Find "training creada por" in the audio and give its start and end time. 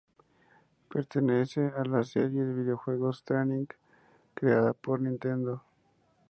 3.23-4.99